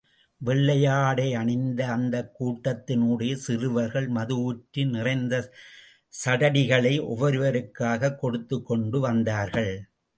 வெள்ளாடையணிந்த 0.45 1.81
அந்தக் 1.81 2.35
கூட்டத்தின் 2.35 3.01
ஊடே 3.01 3.35
சிறுவர்கள், 3.35 4.07
மது 4.07 4.37
ஊற்றி 4.37 4.85
நிறைந்த 4.85 5.53
சடடிகளை 6.25 6.99
ஒவ்வொருவருக்காக 6.99 8.15
கொடுத்துக் 8.15 8.65
கொண்டு 8.65 8.99
வந்தார்கள். 8.99 9.89